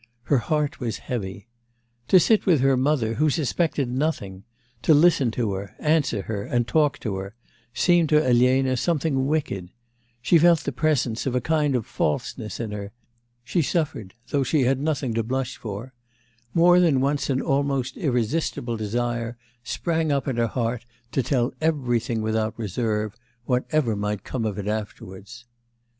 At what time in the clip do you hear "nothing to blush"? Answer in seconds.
14.79-15.55